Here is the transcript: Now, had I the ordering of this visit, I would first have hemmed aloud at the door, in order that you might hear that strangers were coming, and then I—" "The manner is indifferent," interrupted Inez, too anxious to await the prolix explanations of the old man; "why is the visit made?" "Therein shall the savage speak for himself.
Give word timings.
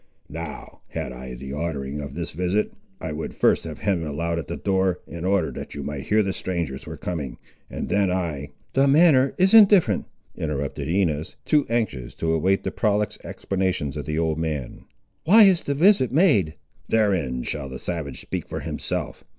Now, 0.29 0.81
had 0.87 1.11
I 1.11 1.35
the 1.35 1.53
ordering 1.53 2.01
of 2.01 2.15
this 2.15 2.31
visit, 2.31 2.73
I 2.99 3.11
would 3.11 3.35
first 3.35 3.65
have 3.65 3.81
hemmed 3.81 4.03
aloud 4.03 4.39
at 4.39 4.47
the 4.47 4.57
door, 4.57 4.99
in 5.05 5.25
order 5.25 5.51
that 5.51 5.75
you 5.75 5.83
might 5.83 6.07
hear 6.07 6.23
that 6.23 6.33
strangers 6.33 6.87
were 6.87 6.97
coming, 6.97 7.37
and 7.69 7.87
then 7.87 8.09
I—" 8.09 8.49
"The 8.73 8.87
manner 8.87 9.35
is 9.37 9.53
indifferent," 9.53 10.05
interrupted 10.35 10.89
Inez, 10.89 11.35
too 11.45 11.67
anxious 11.69 12.15
to 12.15 12.33
await 12.33 12.63
the 12.63 12.71
prolix 12.71 13.19
explanations 13.23 13.95
of 13.95 14.07
the 14.07 14.17
old 14.17 14.39
man; 14.39 14.85
"why 15.25 15.43
is 15.43 15.61
the 15.61 15.75
visit 15.75 16.11
made?" 16.11 16.55
"Therein 16.87 17.43
shall 17.43 17.69
the 17.69 17.77
savage 17.77 18.21
speak 18.21 18.47
for 18.49 18.61
himself. 18.61 19.23